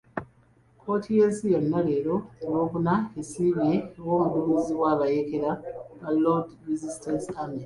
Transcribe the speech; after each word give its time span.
Kkooti 0.77 1.09
y'ensi 1.17 1.45
yonna 1.53 1.79
leero 1.87 2.15
ku 2.35 2.41
Lwokuna 2.49 2.93
esibye 3.19 3.63
eyali 3.73 4.01
omuduumizi 4.15 4.73
w'abayeekera 4.81 5.51
ba 5.99 6.09
Lord's 6.23 6.53
Resistance 6.69 7.25
Army. 7.41 7.59